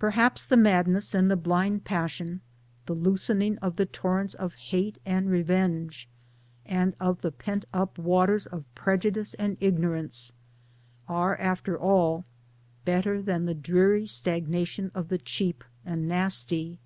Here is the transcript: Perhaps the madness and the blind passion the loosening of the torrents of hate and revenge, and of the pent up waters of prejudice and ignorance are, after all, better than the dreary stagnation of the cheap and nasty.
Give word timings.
Perhaps 0.00 0.46
the 0.46 0.56
madness 0.56 1.14
and 1.14 1.30
the 1.30 1.36
blind 1.36 1.84
passion 1.84 2.40
the 2.86 2.92
loosening 2.92 3.56
of 3.58 3.76
the 3.76 3.86
torrents 3.86 4.34
of 4.34 4.54
hate 4.54 4.98
and 5.06 5.30
revenge, 5.30 6.08
and 6.66 6.96
of 6.98 7.20
the 7.20 7.30
pent 7.30 7.64
up 7.72 7.98
waters 7.98 8.46
of 8.46 8.64
prejudice 8.74 9.34
and 9.34 9.56
ignorance 9.60 10.32
are, 11.06 11.38
after 11.38 11.78
all, 11.78 12.24
better 12.84 13.22
than 13.22 13.44
the 13.44 13.54
dreary 13.54 14.08
stagnation 14.08 14.90
of 14.92 15.06
the 15.06 15.18
cheap 15.18 15.62
and 15.86 16.08
nasty. 16.08 16.80